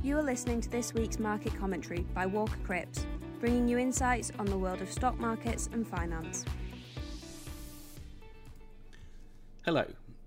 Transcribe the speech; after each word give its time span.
You 0.00 0.16
are 0.16 0.22
listening 0.22 0.60
to 0.60 0.70
this 0.70 0.94
week's 0.94 1.18
market 1.18 1.58
commentary 1.58 2.06
by 2.14 2.24
Walker 2.24 2.56
Cripps, 2.64 3.04
bringing 3.40 3.66
you 3.66 3.78
insights 3.78 4.30
on 4.38 4.46
the 4.46 4.56
world 4.56 4.80
of 4.80 4.92
stock 4.92 5.18
markets 5.18 5.68
and 5.72 5.84
finance. 5.84 6.44
Hello, 9.64 9.86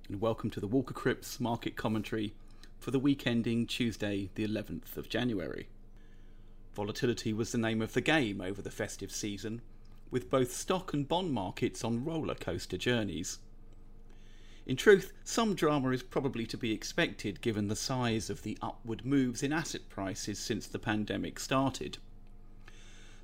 and 0.09 0.19
welcome 0.19 0.49
to 0.49 0.59
the 0.59 0.67
Walker 0.67 0.93
Cripps 0.93 1.39
market 1.39 1.77
commentary 1.77 2.33
for 2.79 2.91
the 2.91 2.99
week 2.99 3.25
ending 3.25 3.65
Tuesday, 3.65 4.29
the 4.35 4.45
11th 4.45 4.97
of 4.97 5.07
January. 5.07 5.69
Volatility 6.73 7.31
was 7.31 7.53
the 7.53 7.57
name 7.57 7.81
of 7.81 7.93
the 7.93 8.01
game 8.01 8.41
over 8.41 8.61
the 8.61 8.71
festive 8.71 9.09
season, 9.09 9.61
with 10.11 10.29
both 10.29 10.51
stock 10.51 10.93
and 10.93 11.07
bond 11.07 11.31
markets 11.31 11.85
on 11.85 12.03
roller 12.03 12.35
coaster 12.35 12.77
journeys. 12.77 13.39
In 14.71 14.77
truth, 14.77 15.11
some 15.25 15.53
drama 15.53 15.89
is 15.89 16.01
probably 16.01 16.45
to 16.45 16.55
be 16.55 16.71
expected 16.71 17.41
given 17.41 17.67
the 17.67 17.75
size 17.75 18.29
of 18.29 18.43
the 18.43 18.57
upward 18.61 19.05
moves 19.05 19.43
in 19.43 19.51
asset 19.51 19.89
prices 19.89 20.39
since 20.39 20.65
the 20.65 20.79
pandemic 20.79 21.41
started. 21.41 21.97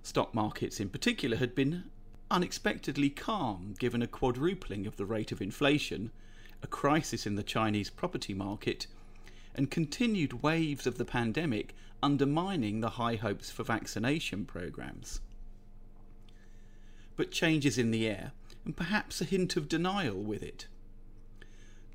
Stock 0.04 0.36
markets 0.36 0.82
in 0.82 0.90
particular 0.90 1.38
had 1.38 1.56
been 1.56 1.86
unexpectedly 2.30 3.10
calm 3.10 3.76
given 3.80 4.02
a 4.02 4.08
quadrupling 4.08 4.86
of 4.86 4.98
the 4.98 5.06
rate 5.06 5.32
of 5.32 5.42
inflation, 5.42 6.12
a 6.62 6.68
crisis 6.68 7.26
in 7.26 7.36
the 7.36 7.44
Chinese 7.44 7.90
property 7.90 8.34
market, 8.34 8.88
and 9.56 9.72
continued 9.72 10.44
waves 10.44 10.86
of 10.86 10.98
the 10.98 11.06
pandemic 11.06 11.74
undermining 12.04 12.82
the 12.82 13.00
high 13.00 13.16
hopes 13.16 13.50
for 13.50 13.64
vaccination 13.64 14.44
programs. 14.44 15.22
But 17.16 17.32
changes 17.32 17.78
in 17.78 17.92
the 17.92 18.06
air, 18.06 18.34
and 18.66 18.76
perhaps 18.76 19.22
a 19.22 19.24
hint 19.24 19.56
of 19.56 19.70
denial 19.70 20.22
with 20.22 20.44
it. 20.44 20.68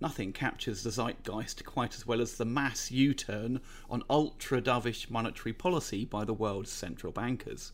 Nothing 0.02 0.32
captures 0.32 0.82
the 0.82 0.90
zeitgeist 0.90 1.64
quite 1.64 1.94
as 1.94 2.04
well 2.04 2.20
as 2.20 2.34
the 2.34 2.44
mass 2.44 2.90
U 2.90 3.14
turn 3.14 3.60
on 3.88 4.02
ultra 4.10 4.60
dovish 4.60 5.08
monetary 5.08 5.52
policy 5.52 6.04
by 6.04 6.24
the 6.24 6.34
world's 6.34 6.72
central 6.72 7.12
bankers. 7.12 7.70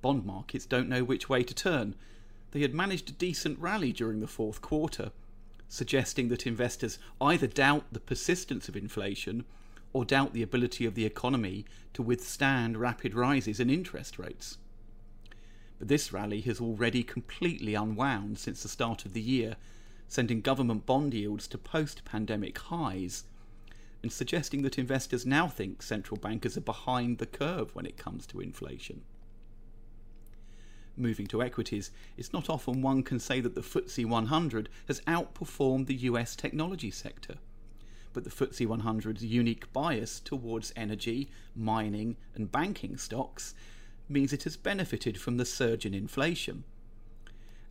Bond 0.00 0.24
markets 0.24 0.64
don't 0.64 0.88
know 0.88 1.04
which 1.04 1.28
way 1.28 1.42
to 1.42 1.52
turn. 1.52 1.94
They 2.52 2.60
had 2.60 2.72
managed 2.72 3.10
a 3.10 3.12
decent 3.12 3.58
rally 3.58 3.92
during 3.92 4.20
the 4.20 4.26
fourth 4.26 4.62
quarter, 4.62 5.12
suggesting 5.68 6.28
that 6.28 6.46
investors 6.46 6.98
either 7.20 7.46
doubt 7.46 7.84
the 7.92 8.00
persistence 8.00 8.70
of 8.70 8.74
inflation 8.74 9.44
or 9.92 10.06
doubt 10.06 10.32
the 10.32 10.42
ability 10.42 10.86
of 10.86 10.94
the 10.94 11.04
economy 11.04 11.66
to 11.92 12.00
withstand 12.00 12.78
rapid 12.78 13.14
rises 13.14 13.60
in 13.60 13.68
interest 13.68 14.18
rates. 14.18 14.56
But 15.78 15.88
this 15.88 16.10
rally 16.10 16.40
has 16.40 16.58
already 16.58 17.02
completely 17.02 17.74
unwound 17.74 18.38
since 18.38 18.62
the 18.62 18.68
start 18.70 19.04
of 19.04 19.12
the 19.12 19.20
year 19.20 19.56
sending 20.08 20.40
government 20.40 20.86
bond 20.86 21.14
yields 21.14 21.46
to 21.46 21.58
post 21.58 22.04
pandemic 22.04 22.58
highs, 22.58 23.24
and 24.02 24.10
suggesting 24.10 24.62
that 24.62 24.78
investors 24.78 25.26
now 25.26 25.48
think 25.48 25.82
central 25.82 26.18
bankers 26.18 26.56
are 26.56 26.62
behind 26.62 27.18
the 27.18 27.26
curve 27.26 27.74
when 27.74 27.86
it 27.86 27.96
comes 27.96 28.26
to 28.26 28.40
inflation. 28.40 29.02
Moving 30.96 31.26
to 31.28 31.42
equities, 31.42 31.90
it's 32.16 32.32
not 32.32 32.50
often 32.50 32.82
one 32.82 33.02
can 33.02 33.20
say 33.20 33.40
that 33.40 33.54
the 33.54 33.60
FTSE 33.60 34.04
100 34.06 34.68
has 34.88 35.00
outperformed 35.02 35.86
the 35.86 35.94
US 35.94 36.34
technology 36.34 36.90
sector. 36.90 37.36
But 38.12 38.24
the 38.24 38.30
FTSE 38.30 38.66
100's 38.66 39.24
unique 39.24 39.72
bias 39.72 40.18
towards 40.18 40.72
energy, 40.74 41.30
mining, 41.54 42.16
and 42.34 42.50
banking 42.50 42.96
stocks 42.96 43.54
means 44.08 44.32
it 44.32 44.44
has 44.44 44.56
benefited 44.56 45.20
from 45.20 45.36
the 45.36 45.44
surge 45.44 45.84
in 45.86 45.94
inflation. 45.94 46.64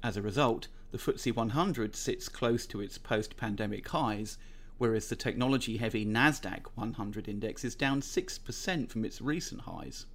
As 0.03 0.15
a 0.15 0.21
result, 0.21 0.67
the 0.89 0.97
FTSE 0.97 1.35
100 1.35 1.97
sits 1.97 2.29
close 2.29 2.65
to 2.65 2.79
its 2.79 2.97
post 2.97 3.35
pandemic 3.35 3.89
highs, 3.89 4.37
whereas 4.77 5.09
the 5.09 5.17
technology 5.17 5.75
heavy 5.77 6.05
NASDAQ 6.05 6.67
100 6.75 7.27
index 7.27 7.65
is 7.65 7.75
down 7.75 7.99
6% 7.99 8.89
from 8.89 9.03
its 9.03 9.21
recent 9.21 9.61
highs. 9.61 10.05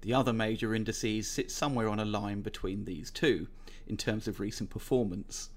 The 0.00 0.12
other 0.12 0.32
major 0.32 0.74
indices 0.74 1.28
sit 1.28 1.52
somewhere 1.52 1.88
on 1.88 2.00
a 2.00 2.04
line 2.04 2.40
between 2.40 2.84
these 2.84 3.12
two 3.12 3.46
in 3.86 3.96
terms 3.96 4.26
of 4.26 4.40
recent 4.40 4.70
performance. 4.70 5.50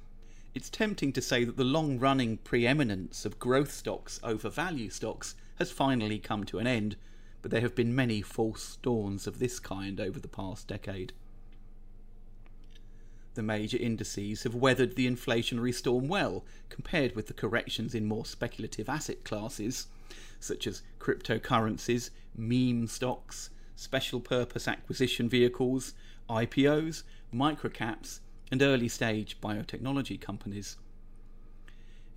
It's 0.54 0.70
tempting 0.70 1.12
to 1.14 1.22
say 1.24 1.44
that 1.44 1.58
the 1.58 1.64
long 1.64 1.98
running 1.98 2.38
preeminence 2.38 3.26
of 3.26 3.40
growth 3.40 3.72
stocks 3.72 4.20
over 4.22 4.50
value 4.50 4.92
stocks 4.92 5.34
has 5.58 5.72
finally 5.72 6.20
come 6.20 6.44
to 6.46 6.60
an 6.60 6.68
end, 6.68 6.98
but 7.42 7.50
there 7.50 7.62
have 7.62 7.74
been 7.74 7.96
many 7.96 8.22
false 8.22 8.76
dawns 8.84 9.26
of 9.26 9.40
this 9.40 9.60
kind 9.60 10.00
over 10.00 10.20
the 10.20 10.28
past 10.28 10.68
decade 10.68 11.14
the 13.40 13.44
major 13.44 13.78
indices 13.78 14.44
have 14.44 14.54
weathered 14.54 14.98
the 14.98 15.10
inflationary 15.10 15.74
storm 15.74 16.10
well 16.10 16.44
compared 16.68 17.16
with 17.16 17.28
the 17.28 17.34
corrections 17.34 17.96
in 17.96 18.06
more 18.06 18.26
speculative 18.26 18.90
asset 18.90 19.24
classes, 19.24 19.88
such 20.42 20.68
as 20.68 20.82
cryptocurrencies, 21.00 22.10
meme 22.36 22.86
stocks, 22.86 23.50
special 23.78 24.20
purpose 24.20 24.68
acquisition 24.68 25.30
vehicles, 25.30 25.94
IPOs, 26.30 27.04
microcaps, 27.34 28.20
and 28.52 28.62
early 28.62 28.90
stage 28.90 29.40
biotechnology 29.40 30.20
companies. 30.20 30.76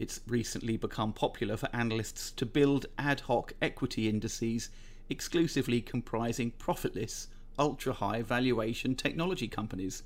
It's 0.00 0.22
recently 0.26 0.76
become 0.76 1.12
popular 1.12 1.56
for 1.56 1.68
analysts 1.72 2.32
to 2.32 2.44
build 2.44 2.86
ad 2.98 3.20
hoc 3.20 3.52
equity 3.62 4.08
indices 4.08 4.70
exclusively 5.08 5.82
comprising 5.82 6.50
profitless, 6.58 7.28
ultra 7.60 7.92
high 7.92 8.22
valuation 8.22 8.96
technology 8.96 9.46
companies 9.46 10.02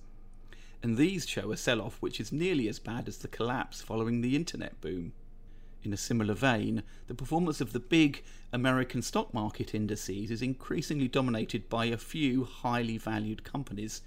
and 0.86 0.96
these 0.96 1.28
show 1.28 1.50
a 1.50 1.56
sell 1.56 1.80
off 1.80 1.96
which 2.00 2.20
is 2.20 2.30
nearly 2.30 2.68
as 2.68 2.78
bad 2.78 3.08
as 3.08 3.18
the 3.18 3.26
collapse 3.26 3.82
following 3.82 4.20
the 4.20 4.36
internet 4.36 4.80
boom. 4.80 5.12
In 5.82 5.92
a 5.92 5.96
similar 5.96 6.32
vein, 6.32 6.84
the 7.08 7.14
performance 7.14 7.60
of 7.60 7.72
the 7.72 7.80
big 7.80 8.22
American 8.52 9.02
stock 9.02 9.34
market 9.34 9.74
indices 9.74 10.30
is 10.30 10.42
increasingly 10.42 11.08
dominated 11.08 11.68
by 11.68 11.86
a 11.86 11.96
few 11.96 12.44
highly 12.44 12.98
valued 12.98 13.42
companies, 13.42 14.02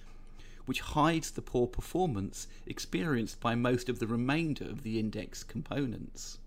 which 0.67 0.79
hides 0.79 1.31
the 1.31 1.41
poor 1.41 1.67
performance 1.67 2.47
experienced 2.66 3.41
by 3.41 3.56
most 3.56 3.90
of 3.90 4.00
the 4.00 4.07
remainder 4.07 4.63
of 4.63 4.84
the 4.84 5.00
index 5.00 5.44
components. 5.44 6.38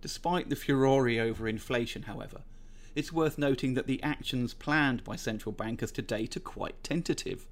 Despite 0.00 0.50
the 0.50 0.56
furore 0.56 1.08
over 1.08 1.46
inflation, 1.46 2.02
however, 2.02 2.40
it's 2.96 3.12
worth 3.12 3.38
noting 3.38 3.74
that 3.74 3.86
the 3.86 4.02
actions 4.02 4.52
planned 4.52 5.04
by 5.04 5.14
central 5.14 5.52
bankers 5.52 5.92
to 5.92 6.02
date 6.02 6.36
are 6.36 6.40
quite 6.40 6.82
tentative 6.82 7.46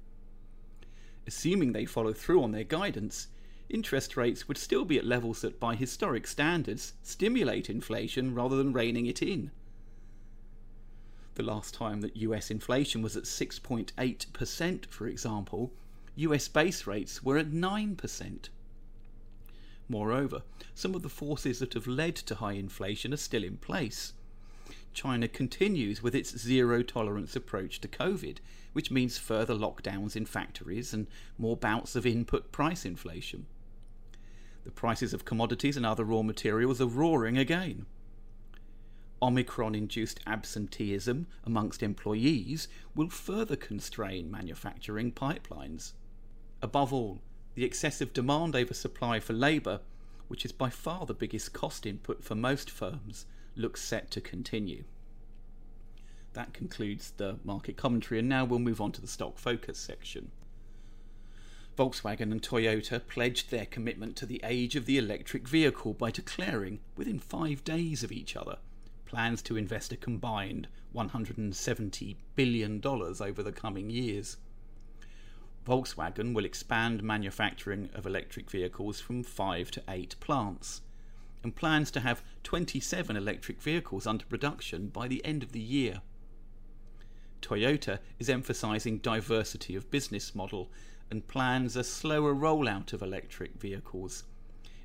assuming 1.29 1.71
they 1.71 1.85
follow 1.85 2.11
through 2.11 2.41
on 2.43 2.51
their 2.51 2.63
guidance, 2.63 3.27
interest 3.69 4.17
rates 4.17 4.47
would 4.47 4.57
still 4.57 4.83
be 4.83 4.97
at 4.97 5.05
levels 5.05 5.41
that, 5.41 5.59
by 5.59 5.75
historic 5.75 6.25
standards, 6.25 6.93
stimulate 7.03 7.69
inflation 7.69 8.33
rather 8.33 8.57
than 8.57 8.73
reining 8.73 9.05
it 9.05 9.21
in. 9.21 9.51
The 11.35 11.43
last 11.43 11.75
time 11.75 12.01
that 12.01 12.17
US 12.17 12.49
inflation 12.49 13.03
was 13.03 13.15
at 13.15 13.25
6.8%, 13.25 14.85
for 14.87 15.07
example, 15.07 15.71
US 16.15 16.47
base 16.47 16.87
rates 16.87 17.23
were 17.23 17.37
at 17.37 17.51
9%. 17.51 18.49
Moreover, 19.87 20.41
some 20.73 20.95
of 20.95 21.03
the 21.03 21.09
forces 21.09 21.59
that 21.59 21.75
have 21.75 21.87
led 21.87 22.15
to 22.15 22.35
high 22.35 22.53
inflation 22.53 23.13
are 23.13 23.17
still 23.17 23.43
in 23.43 23.57
place. 23.57 24.13
China 24.93 25.27
continues 25.27 26.03
with 26.03 26.13
its 26.15 26.37
zero 26.37 26.83
tolerance 26.83 27.35
approach 27.35 27.79
to 27.81 27.87
COVID, 27.87 28.37
which 28.73 28.91
means 28.91 29.17
further 29.17 29.53
lockdowns 29.53 30.15
in 30.15 30.25
factories 30.25 30.93
and 30.93 31.07
more 31.37 31.57
bouts 31.57 31.95
of 31.95 32.05
input 32.05 32.51
price 32.51 32.85
inflation. 32.85 33.45
The 34.65 34.71
prices 34.71 35.13
of 35.13 35.25
commodities 35.25 35.77
and 35.77 35.85
other 35.85 36.03
raw 36.03 36.21
materials 36.21 36.81
are 36.81 36.87
roaring 36.87 37.37
again. 37.37 37.85
Omicron 39.21 39.75
induced 39.75 40.19
absenteeism 40.25 41.27
amongst 41.43 41.83
employees 41.83 42.67
will 42.95 43.09
further 43.09 43.55
constrain 43.55 44.31
manufacturing 44.31 45.11
pipelines. 45.11 45.93
Above 46.61 46.93
all, 46.93 47.19
the 47.55 47.65
excessive 47.65 48.13
demand 48.13 48.55
over 48.55 48.73
supply 48.73 49.19
for 49.19 49.33
labour, 49.33 49.81
which 50.27 50.45
is 50.45 50.51
by 50.51 50.69
far 50.69 51.05
the 51.05 51.13
biggest 51.13 51.51
cost 51.51 51.85
input 51.85 52.23
for 52.23 52.35
most 52.35 52.69
firms, 52.69 53.25
looks 53.59 53.81
set 53.81 54.09
to 54.11 54.21
continue. 54.21 54.85
That 56.33 56.53
concludes 56.53 57.11
the 57.17 57.39
market 57.43 57.75
commentary, 57.75 58.19
and 58.19 58.29
now 58.29 58.45
we'll 58.45 58.59
move 58.59 58.81
on 58.81 58.91
to 58.93 59.01
the 59.01 59.07
stock 59.07 59.37
focus 59.37 59.77
section. 59.77 60.31
Volkswagen 61.77 62.31
and 62.31 62.41
Toyota 62.41 63.05
pledged 63.07 63.51
their 63.51 63.65
commitment 63.65 64.15
to 64.17 64.25
the 64.25 64.41
age 64.43 64.75
of 64.75 64.85
the 64.85 64.97
electric 64.97 65.47
vehicle 65.47 65.93
by 65.93 66.11
declaring, 66.11 66.79
within 66.95 67.19
five 67.19 67.63
days 67.63 68.03
of 68.03 68.11
each 68.11 68.35
other, 68.35 68.57
plans 69.05 69.41
to 69.41 69.57
invest 69.57 69.91
a 69.91 69.97
combined 69.97 70.67
$170 70.95 72.15
billion 72.35 72.81
over 72.85 73.43
the 73.43 73.51
coming 73.51 73.89
years. 73.89 74.37
Volkswagen 75.65 76.33
will 76.33 76.45
expand 76.45 77.03
manufacturing 77.03 77.89
of 77.93 78.05
electric 78.05 78.49
vehicles 78.49 78.99
from 78.99 79.23
five 79.23 79.71
to 79.71 79.83
eight 79.87 80.15
plants 80.19 80.81
and 81.43 81.55
plans 81.55 81.91
to 81.91 81.99
have 82.01 82.23
27 82.43 83.15
electric 83.15 83.61
vehicles 83.61 84.05
under 84.05 84.25
production 84.25 84.87
by 84.87 85.07
the 85.07 85.23
end 85.23 85.43
of 85.43 85.51
the 85.51 85.59
year. 85.59 86.01
Toyota 87.41 87.99
is 88.19 88.29
emphasizing 88.29 88.97
diversity 88.97 89.75
of 89.75 89.89
business 89.89 90.35
model 90.35 90.69
and 91.09 91.27
plans 91.27 91.75
a 91.75 91.83
slower 91.83 92.35
rollout 92.35 92.93
of 92.93 93.01
electric 93.01 93.53
vehicles, 93.55 94.23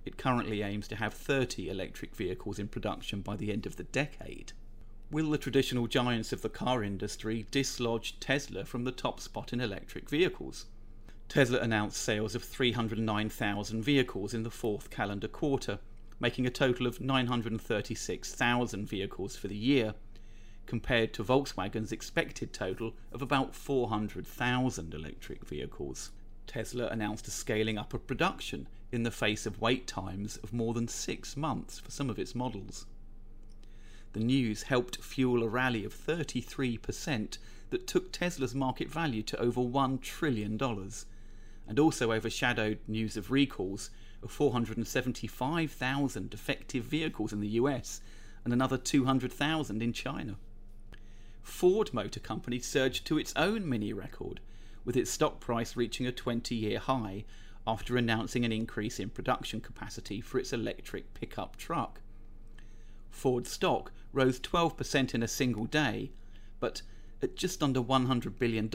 It 0.04 0.18
currently 0.18 0.60
aims 0.60 0.86
to 0.88 0.96
have 0.96 1.14
30 1.14 1.70
electric 1.70 2.14
vehicles 2.14 2.58
in 2.58 2.68
production 2.68 3.22
by 3.22 3.36
the 3.36 3.50
end 3.50 3.64
of 3.64 3.76
the 3.76 3.84
decade. 3.84 4.52
Will 5.10 5.30
the 5.30 5.38
traditional 5.38 5.86
giants 5.86 6.32
of 6.32 6.42
the 6.42 6.50
car 6.50 6.82
industry 6.82 7.46
dislodge 7.50 8.20
Tesla 8.20 8.66
from 8.66 8.84
the 8.84 8.92
top 8.92 9.18
spot 9.18 9.52
in 9.52 9.60
electric 9.60 10.10
vehicles? 10.10 10.66
Tesla 11.28 11.58
announced 11.60 11.96
sales 11.96 12.34
of 12.34 12.44
309,000 12.44 13.82
vehicles 13.82 14.34
in 14.34 14.42
the 14.42 14.50
fourth 14.50 14.90
calendar 14.90 15.28
quarter, 15.28 15.78
making 16.20 16.46
a 16.46 16.50
total 16.50 16.86
of 16.86 17.00
936,000 17.00 18.86
vehicles 18.86 19.36
for 19.36 19.48
the 19.48 19.56
year, 19.56 19.94
compared 20.66 21.12
to 21.12 21.24
Volkswagen's 21.24 21.92
expected 21.92 22.52
total 22.52 22.94
of 23.12 23.20
about 23.20 23.54
400,000 23.54 24.94
electric 24.94 25.44
vehicles. 25.46 26.10
Tesla 26.46 26.86
announced 26.88 27.26
a 27.26 27.30
scaling 27.30 27.78
up 27.78 27.94
of 27.94 28.06
production 28.06 28.68
in 28.92 29.02
the 29.02 29.10
face 29.10 29.46
of 29.46 29.60
wait 29.60 29.86
times 29.86 30.36
of 30.38 30.52
more 30.52 30.74
than 30.74 30.88
six 30.88 31.36
months 31.36 31.78
for 31.78 31.90
some 31.90 32.08
of 32.10 32.18
its 32.18 32.34
models. 32.34 32.86
The 34.12 34.20
news 34.20 34.64
helped 34.64 35.02
fuel 35.02 35.42
a 35.42 35.48
rally 35.48 35.84
of 35.84 35.94
33% 35.94 37.38
that 37.70 37.86
took 37.86 38.12
Tesla's 38.12 38.54
market 38.54 38.88
value 38.88 39.22
to 39.24 39.40
over 39.40 39.60
$1 39.60 40.00
trillion, 40.00 40.60
and 41.66 41.78
also 41.78 42.12
overshadowed 42.12 42.78
news 42.86 43.16
of 43.16 43.32
recalls 43.32 43.90
of 44.24 44.32
475,000 44.32 46.30
defective 46.30 46.84
vehicles 46.84 47.32
in 47.32 47.40
the 47.40 47.48
US 47.48 48.00
and 48.44 48.52
another 48.52 48.76
200,000 48.76 49.82
in 49.82 49.92
China. 49.92 50.36
Ford 51.42 51.92
Motor 51.92 52.20
Company 52.20 52.58
surged 52.58 53.06
to 53.06 53.18
its 53.18 53.34
own 53.36 53.68
mini 53.68 53.92
record, 53.92 54.40
with 54.84 54.96
its 54.96 55.10
stock 55.10 55.40
price 55.40 55.76
reaching 55.76 56.06
a 56.06 56.12
20 56.12 56.54
year 56.54 56.78
high 56.78 57.24
after 57.66 57.96
announcing 57.96 58.44
an 58.44 58.52
increase 58.52 58.98
in 58.98 59.10
production 59.10 59.60
capacity 59.60 60.20
for 60.20 60.38
its 60.38 60.52
electric 60.52 61.14
pickup 61.14 61.56
truck. 61.56 62.00
Ford 63.10 63.46
stock 63.46 63.92
rose 64.12 64.40
12% 64.40 65.14
in 65.14 65.22
a 65.22 65.28
single 65.28 65.66
day, 65.66 66.12
but 66.60 66.82
at 67.22 67.36
just 67.36 67.62
under 67.62 67.80
$100 67.80 68.38
billion, 68.38 68.70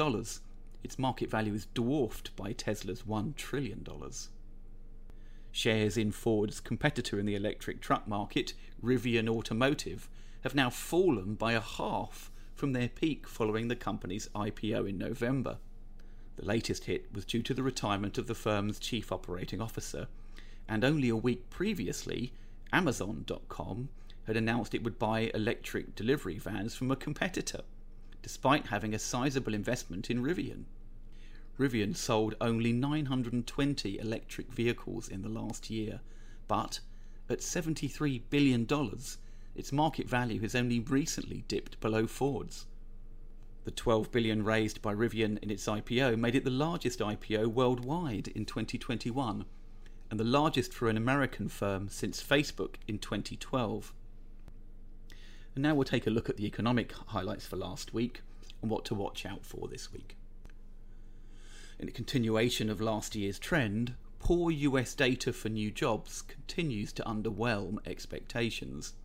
its 0.84 0.98
market 0.98 1.30
value 1.30 1.54
is 1.54 1.68
dwarfed 1.74 2.36
by 2.36 2.54
Tesla's 2.54 3.04
$1 3.04 3.36
trillion. 3.36 3.86
Shares 5.60 5.98
in 5.98 6.14
Ford's 6.14 6.62
competitor 6.62 7.20
in 7.20 7.26
the 7.26 7.36
electric 7.36 7.82
truck 7.82 8.08
market, 8.08 8.54
Rivian 8.82 9.28
Automotive, 9.28 10.08
have 10.46 10.56
now 10.56 10.70
fallen 10.70 11.36
by 11.36 11.52
a 11.52 11.60
half 11.60 12.32
from 12.56 12.72
their 12.72 12.88
peak 12.88 13.28
following 13.28 13.68
the 13.68 13.76
company's 13.76 14.30
IPO 14.30 14.88
in 14.88 14.98
November. 14.98 15.58
The 16.38 16.46
latest 16.46 16.86
hit 16.86 17.14
was 17.14 17.26
due 17.26 17.42
to 17.42 17.54
the 17.54 17.62
retirement 17.62 18.18
of 18.18 18.28
the 18.28 18.36
firm's 18.36 18.80
chief 18.80 19.12
operating 19.12 19.60
officer, 19.60 20.08
and 20.66 20.86
only 20.86 21.10
a 21.10 21.18
week 21.18 21.50
previously, 21.50 22.32
Amazon.com 22.72 23.90
had 24.28 24.38
announced 24.38 24.74
it 24.74 24.84
would 24.86 24.98
buy 24.98 25.30
electric 25.34 25.94
delivery 25.94 26.38
vans 26.38 26.74
from 26.74 26.90
a 26.90 26.96
competitor 26.96 27.64
despite 28.22 28.68
having 28.68 28.94
a 28.94 29.00
sizable 29.00 29.54
investment 29.54 30.10
in 30.10 30.24
Rivian. 30.24 30.64
Rivian 31.60 31.94
sold 31.94 32.36
only 32.40 32.72
920 32.72 34.00
electric 34.00 34.50
vehicles 34.54 35.10
in 35.10 35.24
the 35.24 35.30
last 35.30 35.70
year, 35.70 36.00
but 36.48 36.80
at 37.30 37.40
$73 37.40 38.22
billion, 38.30 38.66
its 39.56 39.74
market 39.74 40.08
value 40.08 40.40
has 40.40 40.56
only 40.56 40.80
recently 40.80 41.44
dipped 41.50 41.78
below 41.82 42.08
Ford's. 42.08 42.66
The 43.66 43.72
12 43.72 44.10
billion 44.10 44.46
raised 44.46 44.82
by 44.82 44.96
Rivian 44.96 45.38
in 45.40 45.52
its 45.52 45.66
IPO 45.66 46.18
made 46.18 46.34
it 46.34 46.46
the 46.46 46.50
largest 46.50 47.00
IPO 47.00 47.48
worldwide 47.48 48.30
in 48.30 48.46
2021 48.46 49.44
and 50.10 50.20
the 50.20 50.24
largest 50.24 50.74
for 50.74 50.90
an 50.90 50.96
American 50.96 51.50
firm 51.50 51.90
since 51.90 52.24
Facebook 52.24 52.76
in 52.88 53.00
2012. 53.00 53.94
And 55.56 55.62
now 55.62 55.76
we'll 55.76 55.84
take 55.84 56.08
a 56.08 56.10
look 56.10 56.30
at 56.30 56.38
the 56.38 56.46
economic 56.46 56.94
highlights 57.08 57.46
for 57.46 57.58
last 57.58 57.94
week 57.94 58.22
and 58.62 58.72
what 58.72 58.86
to 58.86 58.96
watch 58.96 59.26
out 59.26 59.46
for 59.46 59.68
this 59.68 59.92
week. 59.92 60.16
In 61.80 61.88
a 61.88 61.92
continuation 61.92 62.70
of 62.70 62.82
last 62.82 63.16
year's 63.16 63.40
trend, 63.40 63.96
poor 64.20 64.52
US 64.52 64.94
data 64.94 65.32
for 65.32 65.48
new 65.48 65.72
jobs 65.72 66.22
continues 66.22 66.92
to 66.92 67.04
underwhelm 67.04 67.78
expectations. 67.88 68.96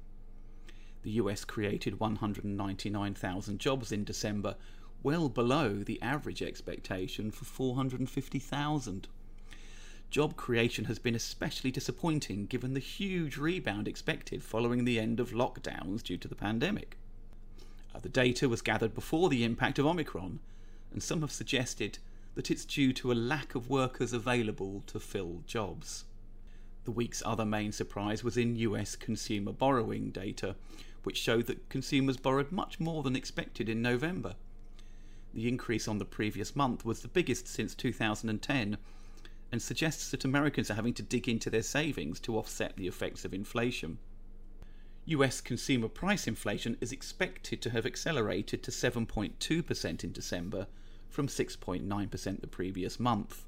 The 1.03 1.13
US 1.13 1.45
created 1.45 2.01
199,000 2.01 3.61
jobs 3.61 3.93
in 3.93 4.03
December, 4.03 4.57
well 5.05 5.29
below 5.29 5.85
the 5.85 6.03
average 6.03 6.43
expectation 6.43 7.31
for 7.31 7.45
450,000 7.45 9.07
job 10.11 10.37
creation 10.37 10.87
has 10.87 10.99
been 10.99 11.15
especially 11.15 11.71
disappointing 11.71 12.47
given 12.47 12.75
the 12.75 12.81
huge 12.81 13.37
rebound 13.37 13.87
expected 13.89 14.43
following 14.43 14.85
the 14.85 14.99
end 14.99 15.21
of 15.21 15.31
lockdowns 15.31 16.03
due 16.03 16.17
to 16.17 16.29
the 16.29 16.35
pandemic. 16.35 16.97
The 18.01 18.09
data 18.09 18.49
was 18.49 18.63
gathered 18.63 18.95
before 18.95 19.29
the 19.29 19.45
impact 19.45 19.79
of 19.79 19.87
Omicron, 19.87 20.41
and 20.93 21.03
some 21.03 21.21
have 21.21 21.33
suggested 21.33 21.99
that 22.35 22.51
it's 22.51 22.65
due 22.65 22.93
to 22.93 23.13
a 23.13 23.15
lack 23.15 23.55
of 23.55 23.71
workers 23.71 24.13
available 24.13 24.83
to 24.87 24.99
fill 24.99 25.43
jobs. 25.47 26.05
The 26.85 26.91
week's 26.91 27.23
other 27.25 27.47
main 27.47 27.73
surprise 27.73 28.23
was 28.23 28.37
in 28.37 28.57
US 28.57 28.97
consumer 28.97 29.53
borrowing 29.53 30.11
data, 30.11 30.57
which 31.03 31.17
showed 31.17 31.47
that 31.47 31.69
consumers 31.69 32.17
borrowed 32.17 32.53
much 32.53 32.81
more 32.81 33.03
than 33.03 33.17
expected 33.17 33.69
in 33.69 33.81
November. 33.81 34.35
The 35.33 35.49
increase 35.49 35.89
on 35.89 35.99
the 35.99 36.05
previous 36.05 36.55
month 36.55 36.85
was 36.85 37.01
the 37.01 37.09
biggest 37.09 37.49
since 37.49 37.75
2010 37.75 38.79
and 39.51 39.63
suggests 39.63 40.11
that 40.11 40.25
Americans 40.25 40.71
are 40.71 40.75
having 40.75 40.95
to 40.95 41.03
dig 41.03 41.29
into 41.29 41.51
their 41.51 41.63
savings 41.63 42.21
to 42.21 42.37
offset 42.37 42.77
the 42.77 42.89
effects 42.89 43.25
of 43.25 43.33
inflation. 43.33 43.99
US 45.07 45.41
consumer 45.41 45.89
price 45.89 46.27
inflation 46.27 46.77
is 46.81 46.93
expected 46.93 47.63
to 47.63 47.71
have 47.71 47.87
accelerated 47.87 48.63
to 48.63 48.71
7.2% 48.71 50.05
in 50.05 50.13
December 50.13 50.67
from 51.15 51.29
6.9% 51.29 52.41
the 52.41 52.47
previous 52.49 52.99
month. 52.99 53.45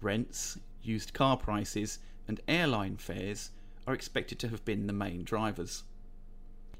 Rents, 0.00 0.58
used 0.82 1.12
car 1.12 1.36
prices, 1.36 1.98
and 2.26 2.40
airline 2.48 2.96
fares 2.96 3.50
are 3.86 3.92
expected 3.92 4.38
to 4.38 4.48
have 4.48 4.64
been 4.64 4.86
the 4.86 4.94
main 4.94 5.24
drivers. 5.24 5.82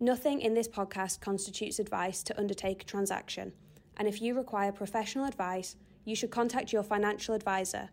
Nothing 0.00 0.40
in 0.40 0.54
this 0.54 0.68
podcast 0.68 1.20
constitutes 1.20 1.78
advice 1.78 2.22
to 2.22 2.38
undertake 2.38 2.82
a 2.82 2.86
transaction, 2.86 3.52
and 3.96 4.08
if 4.08 4.22
you 4.22 4.34
require 4.34 4.72
professional 4.72 5.26
advice, 5.26 5.76
you 6.04 6.16
should 6.16 6.30
contact 6.30 6.72
your 6.72 6.82
financial 6.82 7.34
advisor 7.34 7.90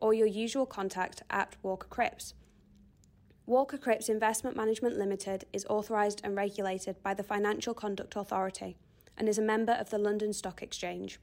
or 0.00 0.12
your 0.12 0.26
usual 0.26 0.66
contact 0.66 1.22
at 1.30 1.56
Walker 1.62 1.88
Cripps. 1.88 2.34
Walker 3.46 3.78
Cripps 3.78 4.08
Investment 4.08 4.56
Management 4.56 4.96
Limited 4.96 5.44
is 5.52 5.66
authorised 5.68 6.20
and 6.22 6.36
regulated 6.36 7.02
by 7.02 7.14
the 7.14 7.22
Financial 7.22 7.74
Conduct 7.74 8.14
Authority 8.16 8.76
and 9.18 9.28
is 9.28 9.38
a 9.38 9.42
member 9.42 9.72
of 9.72 9.90
the 9.90 9.98
London 9.98 10.32
Stock 10.32 10.62
Exchange. 10.62 11.18